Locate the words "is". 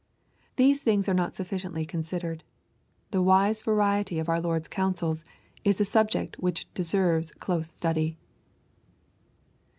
5.63-5.79